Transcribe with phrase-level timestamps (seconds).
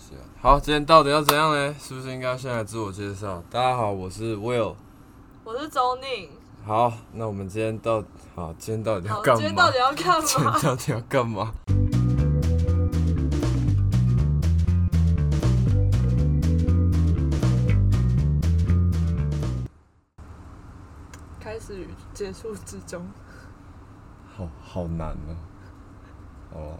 [0.00, 0.24] 系啊。
[0.40, 1.74] 好，今天到底要怎样呢？
[1.78, 3.42] 是不是应该先来自我介绍？
[3.50, 4.74] 大家好，我是 Will。
[5.44, 6.30] 我是周宁。
[6.64, 8.02] 好，那我们今天到
[8.34, 9.40] 好，今天到底要好，干嘛？
[9.40, 10.58] 今天到底要干今天嘛？
[10.62, 11.52] 到底要干嘛？
[21.38, 23.06] 开始与结束之中。
[24.34, 25.36] 好好难哦。
[26.52, 26.78] 哦，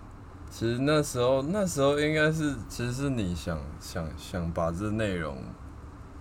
[0.51, 5.39] 其实那时候那时候应该是，其实是你想想想把这内容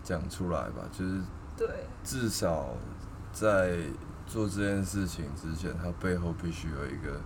[0.04, 1.20] 讲出来吧，就是
[1.58, 1.68] 对，
[2.04, 2.70] 至少
[3.34, 3.80] 在
[4.28, 7.20] 做这件事情之前，它背后必须有一个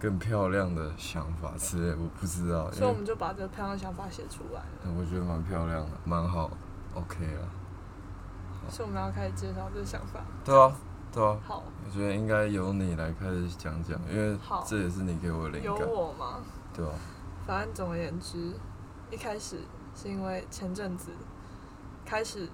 [0.00, 4.94] 更漂亮的想法之类，我不知道，所以我们就把这个漂亮的想法写出来了。
[4.98, 6.50] 我觉得蛮漂亮的，蛮好
[6.92, 7.48] ，OK 了，
[8.68, 10.20] 所以我们要开始介绍这个想法。
[10.44, 10.74] 对啊，
[11.14, 14.64] 对啊，好，我觉得应该由你来开始讲讲，因为好。
[14.66, 16.40] 这也是你给我的灵有感，我吗？
[16.74, 16.92] 对啊、
[17.46, 18.52] 反正总而言之，
[19.12, 19.60] 一开始
[19.94, 21.12] 是因为前阵子
[22.04, 22.48] 开始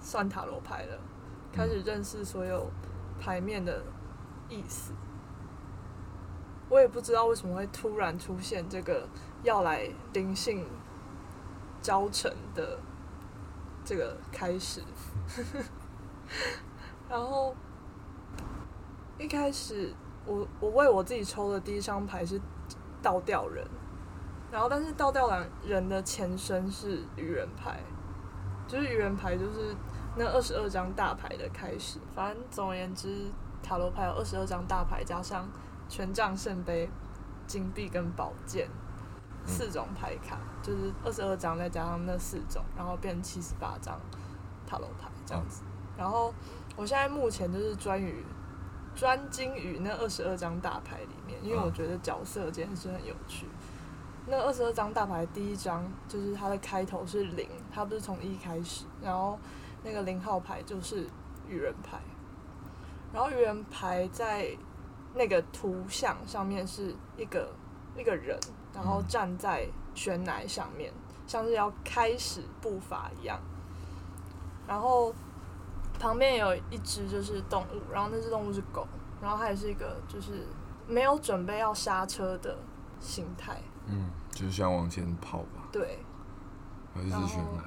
[0.00, 0.98] 算塔罗牌了，
[1.52, 2.68] 开始认识所有
[3.20, 3.84] 牌面的
[4.48, 4.92] 意思。
[6.68, 9.06] 我也不知道为什么会突然出现这个
[9.44, 10.66] 要来灵性
[11.80, 12.80] 教程的
[13.84, 14.82] 这个开始，
[17.08, 17.54] 然后
[19.18, 19.92] 一开始
[20.26, 22.40] 我我为我自己抽的第一张牌是
[23.00, 23.66] 倒吊人，
[24.50, 27.80] 然后但是倒吊人人的前身是愚人牌，
[28.66, 29.74] 就是愚人牌就是
[30.16, 31.98] 那二十二张大牌的开始。
[32.14, 33.30] 反正总而言之，
[33.62, 35.48] 塔罗牌有二十二张大牌，加上
[35.88, 36.88] 权杖、圣杯、
[37.46, 38.68] 金币跟宝剑
[39.46, 44.00] 四种牌卡，就是二十二张再加上那四种，然后变七十八张
[44.66, 45.62] 塔罗牌这样子。
[45.96, 46.32] 然后
[46.76, 48.24] 我现在目前就是专于
[48.94, 53.46] 专精于那二十二张大牌里面，因为我觉得角色这件事很有趣。
[54.26, 59.38] 那二十二张大牌第一张就是它的开头是零，它不是从一开始，然后
[59.82, 61.08] 那个零号牌就是
[61.48, 61.98] 愚人牌，
[63.12, 64.56] 然后愚人牌在
[65.14, 67.52] 那个图像上面是一个
[67.96, 68.38] 一个人，
[68.72, 70.92] 然后站在悬崖上面，
[71.26, 73.40] 像是要开始步伐一样，
[74.68, 75.12] 然后
[76.02, 78.84] 旁边有一只就是动物，然后那只动物是狗，
[79.20, 80.44] 然后它也是一个就是
[80.88, 82.58] 没有准备要刹车的
[82.98, 86.00] 心态，嗯，就是想往前跑吧，对，
[86.92, 87.62] 还是然后悬崖？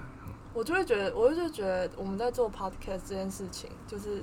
[0.53, 4.22] 我就会觉得，我就觉得我们在做 podcast 这件事情，就是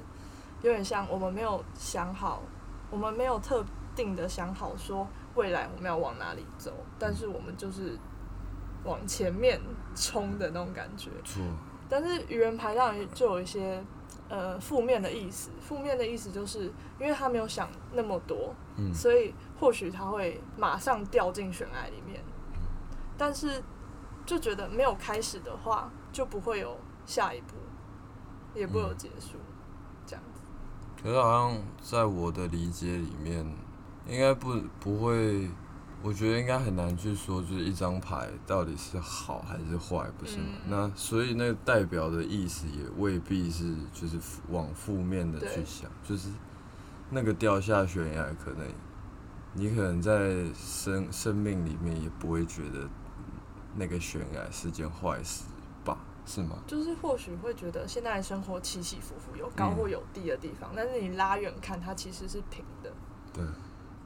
[0.61, 2.43] 有点像我们没有想好，
[2.91, 3.65] 我们没有特
[3.97, 7.99] 定的想好说未来我们要往哪里走，但是我们就是
[8.85, 9.59] 往前面
[9.95, 11.09] 冲的那种感觉。
[11.25, 11.43] 错，
[11.89, 13.83] 但是愚人牌上就有一些
[14.33, 22.25] 呃负面的意思，负面的意思就是因为他没有想那么多，嗯所以或许他会马上掉进悬崖里面，
[23.19, 23.63] 但是
[24.25, 27.57] 就觉得没有开始的话，就不会有下一步，
[28.55, 29.37] 也不会有结束，
[30.07, 30.41] 这样子。
[31.03, 33.45] 可是好像在我的理解里面，
[34.07, 35.51] 应该不不会，
[36.03, 40.45] 我觉得应该很难去说，就是一张牌到底是好还是坏，不是吗？
[40.65, 44.19] 嗯那所以那个代表的意思也未必是就是
[44.51, 46.29] 往负面的去想，就是
[47.11, 48.67] 那个掉下悬崖，可能
[49.55, 52.89] 你可能在生生命里面也不会觉得
[53.77, 55.45] 那个悬崖是件坏事
[55.85, 55.99] 吧？
[56.25, 56.59] 是吗？
[56.67, 62.93] 就是或许会觉得现在的生活起起伏伏，有高嗯或有低的地方，但是你拉远看，它其实是平的。
[63.33, 63.45] 对，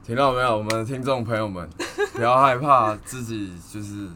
[0.07, 1.69] 听到没有，我们的听众朋友们，
[2.15, 4.07] 不要害怕自己就是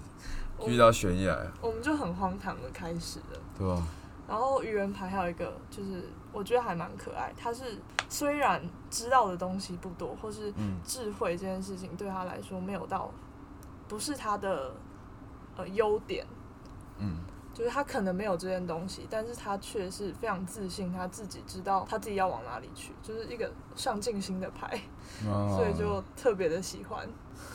[0.65, 3.37] 遇到悬崖，我们就很荒唐的开始了。
[3.59, 3.85] 对吧？
[4.25, 7.33] 然后愚人牌还有一个，就是我觉得还蛮可爱。
[7.37, 13.11] 他是虽然知道的东西不多，或是嗯智慧这件事情对他来说没有到，
[13.89, 14.71] 不是他的
[15.57, 16.25] 呃优点，
[16.99, 17.17] 嗯
[17.53, 24.79] 就是他可能没有这件东西，但是他却是非常自信，他自己知道他自己要往哪里去，就是一个上进心的牌，
[25.27, 27.07] 哦 所以就特别的喜欢。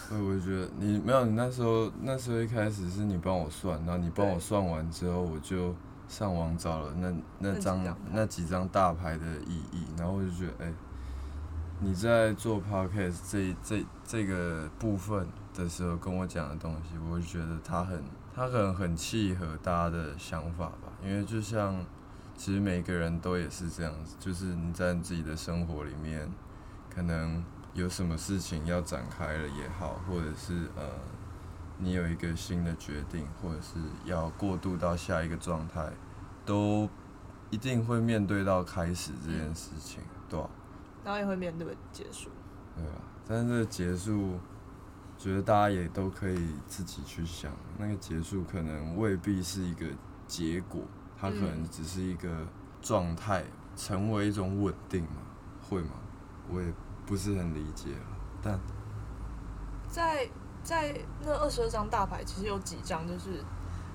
[0.09, 5.75] 所以我觉得你没有，你那时候那时候一开始是你帮我算，然后你帮我算完之后，我就
[6.09, 7.83] 上网找了那那张
[8.13, 10.73] 那几张大牌的意义，然后我就觉得，哎、
[11.81, 15.27] 你在做 podcast 这这这个部分
[15.57, 18.03] 的时候跟我讲的东西，我就觉得他很
[18.35, 21.85] 他可能很契合大家的想法吧，因为就像
[22.37, 26.31] 其实每个人都也是这样子，就是你在你自己的生活里面，
[26.95, 27.43] 可能
[27.73, 30.83] 有什么事情要展开了也好，或者是呃，
[31.79, 35.91] 你有一个新的决定，或者是要过渡到下一个状态，
[36.45, 36.89] 都
[37.51, 40.49] 一定会面对到开始这件事情，对吧、
[41.05, 42.29] 然后也会面对结束。
[42.77, 42.93] 对吧？
[43.27, 44.39] 但是结束，
[45.19, 49.87] 觉得大家也都可以自己去想，那个结束可能未必是一个
[50.27, 50.83] 结果，
[51.19, 52.47] 它可能嗯只是一个
[52.83, 53.45] 状态，
[53.77, 55.23] 成为一种稳定嘛，
[55.69, 55.93] 会吗？
[56.49, 56.73] 我也
[57.05, 58.07] 不是很理解了，
[58.43, 58.61] 但
[59.89, 60.29] 在
[60.63, 63.43] 在那二十二张大牌，其实有几张就是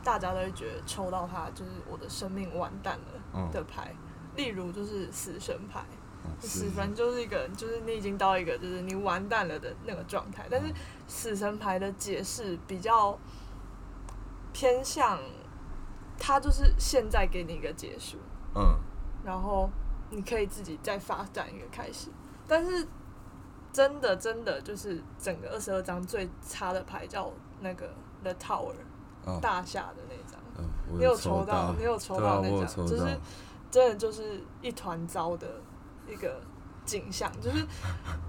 [0.04, 3.94] 大家都会觉得抽到它就是我的生命完蛋了嗯，的牌，
[4.36, 5.98] 例如就是死神牌，嗯
[6.40, 10.74] 死神就是一个就是你已经到一个就是你完蛋了的那个状态，但是
[11.08, 13.18] 死神牌的解释比较
[14.54, 15.20] 偏向，
[16.18, 18.18] 它就是现在给你一个结束，
[18.56, 18.80] 嗯。
[19.24, 19.70] 然后
[20.10, 22.10] 你可以自己再发展一个开始。
[22.48, 22.88] 但是
[23.72, 27.88] 真的真的就是整个二十二张最差的牌叫那个
[28.24, 28.74] The Tower
[29.26, 33.20] 哦，大厦的那张，嗯我你有抽抽到，你有抽到那张，就是，
[33.70, 35.48] 真的就是一团糟的
[36.12, 36.42] 一个
[36.86, 37.66] 景象，就是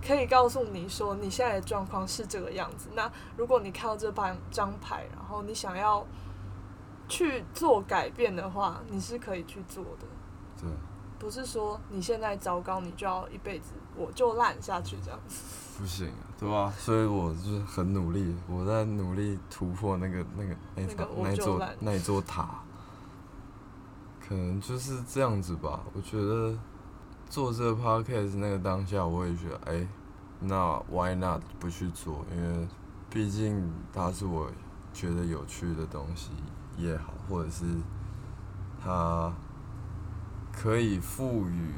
[0.07, 2.89] 可以告诉你说你现在的状况是这个样子。
[2.95, 6.07] 那如果你看到这半张牌，然后你想要
[7.09, 10.07] 去做改变的话，你是可以去做的。
[10.61, 10.71] 对，
[11.19, 15.43] 不是说你现在糟糕，你就要一辈子我就烂下去这样子。
[15.79, 22.63] 不行啊，对吧、所以我就是很努力，我在努力突破那个那个那那个那座那一座塔，
[24.21, 25.81] 可能就是这样子吧。
[25.95, 26.55] 我觉得
[27.33, 29.89] 做这个 podcast 那个当下，我也觉得，哎、
[30.41, 32.27] 那 why not 不去做？
[32.31, 32.69] 因为
[33.09, 34.51] 毕竟它是我
[34.93, 36.33] 觉得有趣的东西
[36.77, 37.65] 也好，或者是
[38.85, 39.33] 它
[40.53, 41.73] 可以赋予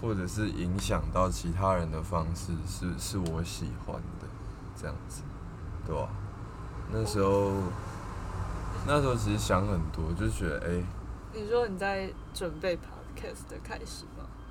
[0.00, 4.28] 或者是影响到其他人的方式是是我喜欢的，
[4.76, 5.22] 这样子，
[5.84, 6.08] 对吧？
[6.92, 7.50] 那时候
[8.86, 10.84] 那时候其实想很多，就觉得哎、
[11.34, 14.04] 你说你在准备 podcast 的开始？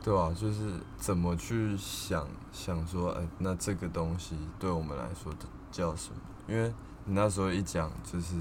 [0.09, 6.19] 对啊、就是怎么去想想说，哎、那这个东西对我们来说的叫什么？
[6.47, 6.73] 因为
[7.06, 8.35] 你那时候一讲就是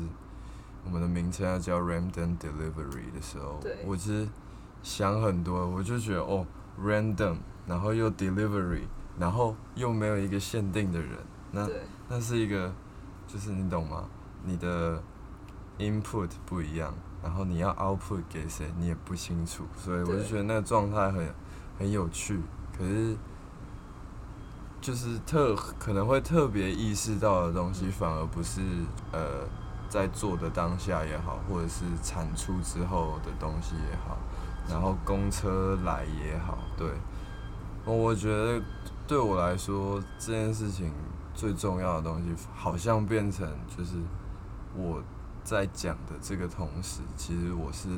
[0.83, 4.27] 我们的名称要叫 random delivery 的时候，我其实
[4.83, 6.47] 想很多，我就觉得哦
[6.83, 7.37] ，random，
[7.67, 8.85] 然后又 delivery，
[9.19, 11.11] 然后又没有一个限定的人，
[11.53, 11.69] 那，
[12.09, 12.73] 那是一个，
[13.27, 14.09] 就是你懂吗？
[14.43, 15.03] 你的
[15.79, 21.29] input 不一样，然后你要 output 给谁，你也不清楚，所以我就觉得那个状态很
[21.79, 22.41] 很有趣，
[22.77, 23.17] 可是
[24.81, 28.61] 就是特可能会特别意识到的东西，反而不是
[29.13, 29.47] 呃
[29.89, 34.19] 在做的当下也好，或者是产出之后的东西也好，
[34.69, 36.91] 然后公车来也好，对，
[37.85, 38.61] 我觉得
[39.07, 40.93] 对我来说这件事情
[41.35, 43.95] 最重要的东西，好像变成就是
[44.77, 45.03] 我
[45.43, 47.89] 在讲的这个同时，其实我是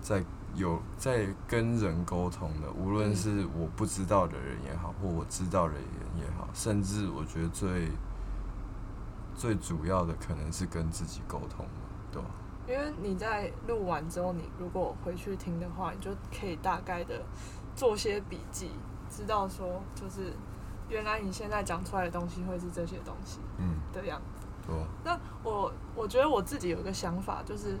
[0.00, 0.24] 在
[0.54, 5.82] 有在跟人沟通的，无论嗯是我不知道的人也好，或我知道的人
[6.18, 7.88] 也好，甚至我觉得最
[9.34, 11.82] 最主要的可能是跟自己沟通嘛，
[12.12, 12.28] 对吧？
[12.68, 17.22] 因为你在录完之后，你如果回去听的话，你就可以大概的
[17.74, 18.70] 做些笔记，
[19.08, 20.32] 知道说就是
[20.88, 24.46] 原来你现在讲出来的东西会是这些东西嗯，的样子。
[24.66, 24.86] 对吧？
[25.02, 27.78] 那我我觉得我自己有一个想法，就是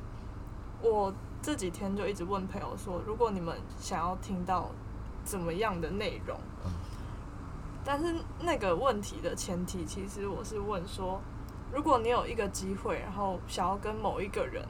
[0.82, 4.70] 我这几天就一直问朋友说，如果你们想要听到
[5.24, 6.70] 怎么样的内容，嗯
[7.82, 11.18] 但是那个问题的前提，其实我是问说，
[11.72, 14.62] 如果你有一个机会，然后想要跟某一个人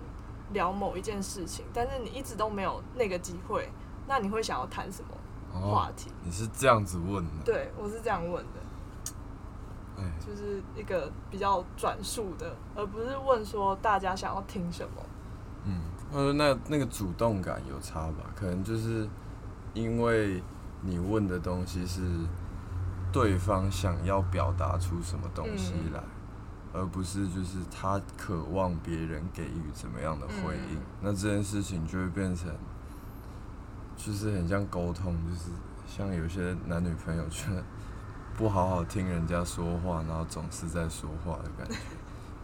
[0.52, 3.68] 聊某一件事情，但是你一直都没有那个机会，
[4.06, 6.12] 那你会想要谈什么话哦，题？
[6.22, 8.60] 你是这样子问的，对我是这样问的。
[9.98, 15.02] 哎，就是一个比较转述的，而不是问说大家想要听什么。
[16.12, 18.30] 嗯，呃，那那个主动感有差吧？
[18.34, 19.08] 可能就是
[19.74, 20.42] 因为
[20.82, 22.02] 你问的东西是
[23.12, 26.02] 对方想要表达出什么东西嗯来，
[26.72, 30.76] 而不是就是他渴望别人给予怎么样的回应。
[30.76, 32.50] 嗯那这件事情就会变成，
[33.96, 35.50] 就是很像沟通，就是
[35.86, 37.46] 像有些男女朋友却
[38.36, 41.76] 不好好听人家说话，然后总是在说话的感觉。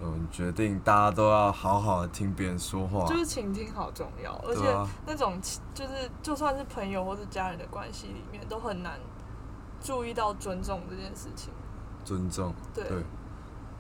[0.01, 3.07] 嗯，决定大家都要好好的听别人说话。
[3.07, 4.63] 就是倾听好重要，而且
[5.07, 5.41] 那种
[5.73, 9.01] 就是就算是朋友或是家人的关系里面，都很难
[9.81, 11.51] 注意到尊重这件事情。
[12.05, 13.03] 尊重，对对，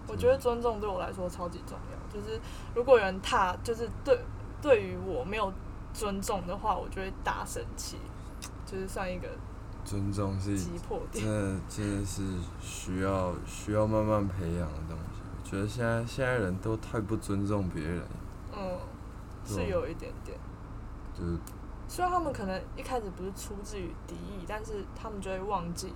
[0.09, 2.41] 我觉得尊重对我来说超级重要，就是
[2.75, 4.19] 如果有人踏，就是对
[4.61, 5.53] 对于我没有
[5.93, 7.99] 尊重的话，我就会大生气，
[8.65, 9.29] 就是算一个
[9.85, 11.27] 尊重是急迫真点。
[11.27, 12.23] 的真的是
[12.61, 15.05] 需要需要慢慢培养的东西。
[15.05, 15.06] 我
[15.49, 18.03] 觉得现在现在人都太不尊重别人，
[18.53, 18.79] 嗯，
[19.45, 20.37] 是有一点点。
[21.15, 21.39] 就是
[21.87, 25.93] 虽然他们可能一开始不是出自于敌意，但是他们就会忘记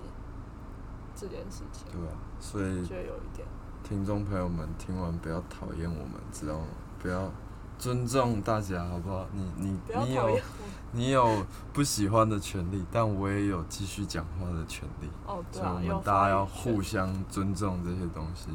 [1.15, 3.45] 这件事情，对啊、所以觉得有一点。
[3.83, 6.65] 听众朋友们听完不要讨厌我们，知道吗？
[6.99, 7.29] 不要
[7.77, 9.27] 尊重大家，好不好？
[9.33, 10.39] 你你你有。
[10.93, 15.07] 你有不喜欢的权利，但我也有继续讲话的权利。
[15.25, 18.49] 哦，对所以我们大家要互相尊重这些东西。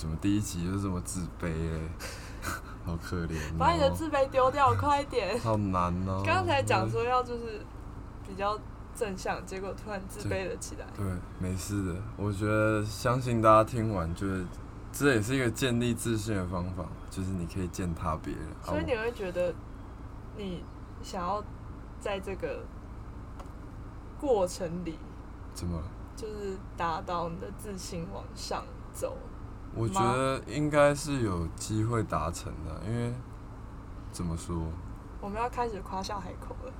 [0.00, 1.78] 怎么第一集就这么自卑嘞？
[2.86, 5.38] 好可怜哦、把你的自卑丢掉，快一点。
[5.38, 7.60] 好难哦、刚才讲说要就是
[8.26, 8.58] 比较
[8.96, 10.86] 正向，结果突然自卑了起来。
[10.96, 11.04] 对，
[11.38, 12.00] 没事的。
[12.16, 14.46] 我觉得相信大家听完，就是
[14.90, 18.42] 这也是一个建立自信的方法，就是你可以践踏别人。
[18.64, 19.52] 啊所以你会觉得，
[20.38, 20.64] 你
[21.02, 21.44] 想要
[22.00, 22.64] 在这个
[24.18, 24.98] 过程里，
[25.52, 25.78] 怎么？
[26.16, 28.64] 就是达到你的自信往上
[28.94, 29.14] 走。
[29.74, 33.12] 我觉得应该是有机会达成的，因为
[34.10, 34.56] 怎么说，
[35.20, 36.72] 我们要开始夸下海口了。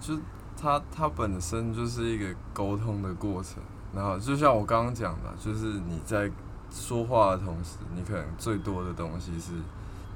[0.00, 0.16] 就
[0.56, 3.62] 它它本身就是一个沟通的过程，
[3.94, 6.30] 然后就像我刚刚讲的，就是你在
[6.70, 9.52] 说话的同时，你可能最多的东西是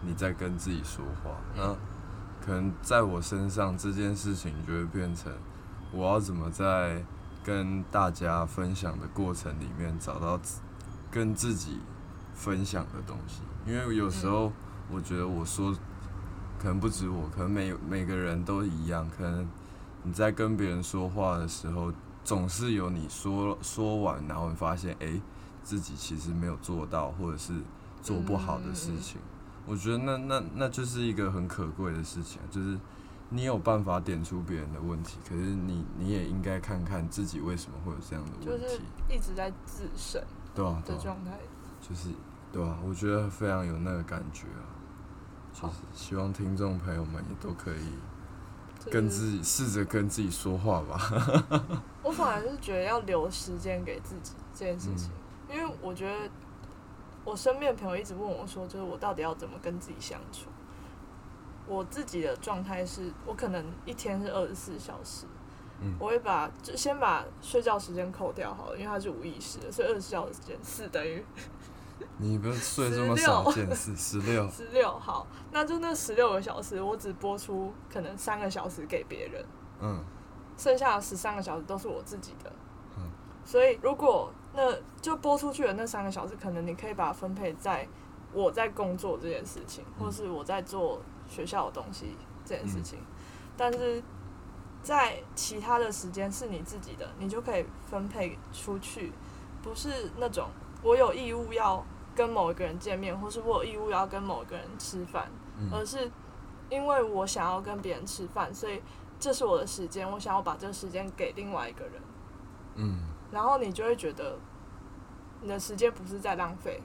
[0.02, 1.75] 你在跟自己说话，那
[2.45, 5.33] 可能在我身上这件事情就会变成
[5.92, 7.04] 我要怎么在
[7.45, 10.61] 跟大家分享的过程里面找到自
[11.11, 11.79] 跟自己
[12.35, 14.52] 分享的东西，因为有时候
[14.90, 15.75] 我觉得我说
[16.59, 19.49] 可能不止我，可能每每个人都一样，可能
[20.02, 25.23] 你在跟别人说话的时候，总是有你说说完，然后你发现哎、诶
[25.62, 27.52] 自己其实没有做到，或者是
[28.02, 29.21] 做不好的事情。
[29.67, 32.79] 我觉得那那那就是一个很可贵的事情，就是
[33.29, 40.21] 你有办法点出别人的问题，可是你你也应该看看自己为什么会有这样的就是问题，一直在自省
[40.54, 41.33] 对啊，对啊，的状态。
[41.80, 42.11] 就是
[42.52, 44.66] 对啊，我觉得非常有那个感觉啊，
[45.52, 51.00] 就是希望听众朋友们也都可以跟自己试着跟自己说话吧。
[52.02, 56.30] 我反而是觉得要留时间给自己这件事情，嗯因为我觉得
[57.25, 60.49] 我身边的朋友一直问我说，就是我到底要怎么跟自己相处。
[61.66, 65.26] 我自己的状态是，我可能一天是二十四小时，
[65.80, 65.94] 嗯。
[65.99, 71.25] 我会把就先把睡觉时间扣掉好了，因为它是无意识的，所以二十四小时时间 四等于
[72.16, 79.44] 你不是睡这么少见识，十六， 十六好，那就那十六个小时，我只播出可能三个小时给别人，
[79.80, 80.04] 嗯。
[80.56, 82.52] 剩下的十三个小时都是我自己的。
[82.99, 83.02] 嗯。
[83.46, 84.70] 所以如果那
[85.00, 87.88] 就播出去的那三个小时，可能你可以把它分配在
[88.34, 90.04] 我在工作这件事情，嗯。
[90.04, 92.99] 或是我在做学校的东西这件事情。
[93.56, 94.02] 但是
[94.82, 99.12] 在其他的时间是你自己的，你就可以分配出去，
[99.62, 100.49] 不是那种
[100.82, 101.84] 我有义务要
[102.14, 105.30] 跟某一个人见面，或是我有义务要跟某一个人吃饭，
[105.70, 106.10] 而嗯是
[106.70, 108.80] 因为我想要跟别人吃饭，所以
[109.18, 112.02] 这是我的时间，我想要把这个时间给另外一个人，
[112.76, 114.38] 嗯，然后你就会觉得
[115.42, 116.80] 你的时间不是在浪费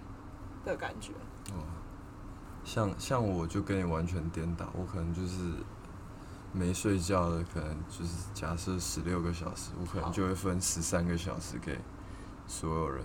[0.65, 1.13] 的感觉。
[1.51, 1.63] 哦，
[2.63, 5.53] 像像我就跟你完全颠倒，我可能就是
[6.57, 11.77] 没睡觉的，可能就是假设十六个小时，我可能就会分十三个小时给
[12.47, 13.03] 所有人，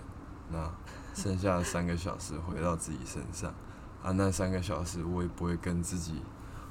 [0.49, 0.71] 那
[1.13, 3.53] 剩下的三个小时回到自己身上，
[4.01, 6.21] 啊，那三个小时我也不会跟自己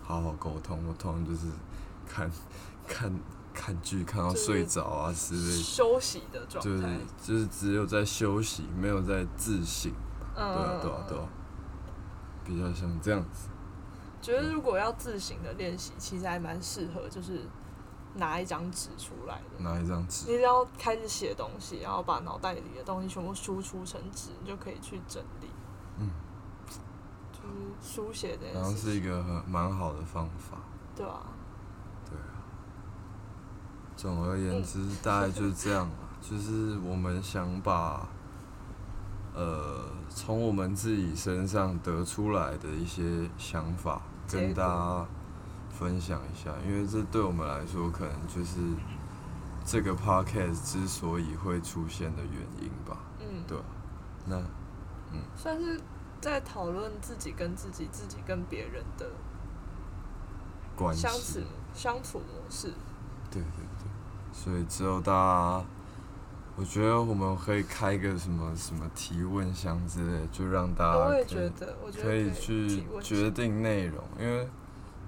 [0.02, 1.49] 好好沟通，我通常就是
[2.08, 2.30] 看
[2.88, 3.12] 看
[3.52, 5.62] 看剧看到睡着啊之类的。
[5.62, 9.92] 休息的状就是态，就是只有在休息，没有在自省。
[10.34, 11.28] 嗯，对啊，对啊，对啊，
[12.42, 13.49] 比较像这样子。
[14.20, 17.40] 觉得如果要自行的练习，其实还蛮适合，就是
[18.14, 19.62] 拿一张纸出来的。
[19.62, 25.48] 拿一张纸，你只要开始写东西，然后把脑袋里的东西全部输出成纸，你就可以去整理。
[25.98, 26.10] 嗯，
[27.32, 30.58] 就是书写这件然后，是一个很蛮好的方法。
[30.94, 31.22] 对啊，
[32.08, 32.44] 对啊。
[33.96, 35.96] 总而言之，大概就是这样吧。
[36.20, 38.06] 就是我们想把，
[39.34, 45.06] 呃，从我们自己身上得出来的一些想法，跟大家
[45.70, 48.60] 分享一下，因为这对我们来说，可能就是
[49.64, 52.99] 这个 podcast 之所以会出现的原因吧。
[53.20, 53.58] 嗯，对
[54.26, 54.37] 那
[55.12, 55.80] 嗯算是
[56.20, 59.10] 在讨论自己跟自己、自己跟别人的
[60.76, 61.40] 关系相处
[61.75, 62.72] 相处模式。
[63.30, 63.88] 对对对，
[64.32, 65.64] 所以之后大家，
[66.60, 74.46] 我觉得我们可以开个什么什么提问箱之类，就让大我也家可以觉得，我觉得可以以去决定内容，因为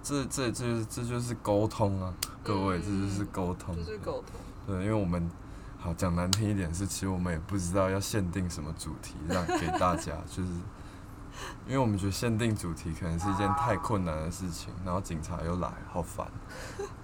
[0.02, 2.11] 这这这这就是沟通啊，
[2.42, 3.76] 各位，这就是嗯沟通。
[3.76, 4.40] 就是沟通。
[4.66, 5.30] 对，因为我们
[5.78, 10.49] 好讲难听一点是，其实我们也不知道要限定什么主题让给大家，就是
[11.66, 16.26] 因为我们觉得限定主题可能是一件太困难的事情，然后警察又来，好烦，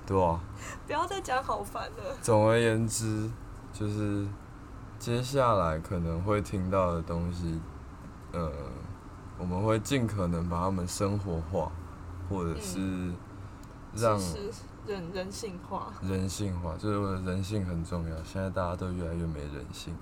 [0.06, 0.40] 对吧、
[0.86, 2.16] 不要再讲好烦了。
[2.22, 3.30] 总而言之，
[3.72, 4.26] 就是
[4.98, 7.60] 接下来可能会听到的东西，
[8.32, 8.50] 呃，
[9.38, 11.70] 我们会尽可能把它们生活化，
[12.28, 13.12] 或者是
[13.94, 14.50] 让是
[14.87, 18.16] 人人性化，人性化，就是人性很重要。
[18.25, 19.94] 现在大家都越来越没人性。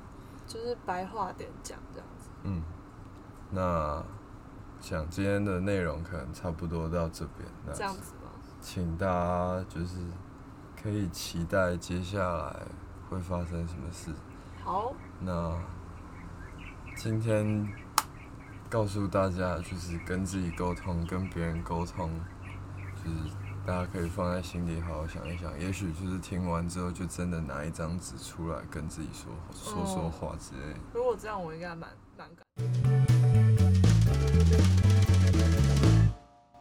[0.46, 2.28] 就是白话点讲这样子。
[2.44, 2.62] 嗯，
[3.50, 4.02] 那
[4.80, 8.30] 想今天的内容可能差不多到这边，那这样子吗？
[8.60, 9.96] 请大家就是
[10.80, 12.62] 可以期待接下来
[13.08, 14.10] 会发生什么事。
[14.62, 15.56] 好，那
[16.96, 17.68] 今天
[18.68, 22.10] 告诉大家，就是跟自己沟通，跟别人沟通，
[22.96, 23.34] 就是
[23.64, 25.58] 大家可以放在心里好好想一想。
[25.60, 30.80] 也许就是听完之后，就真的拿一张纸出来跟自己说说说话之类的。
[30.94, 31.88] 如果这样，我应该蛮